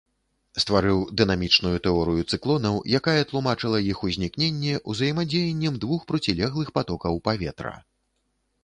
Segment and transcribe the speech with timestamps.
[0.61, 7.75] Стварыў дынамічную тэорыю цыклонаў, якая тлумачыла іх ўзнікненне узаемадзеяннем двух процілеглых патокаў паветра.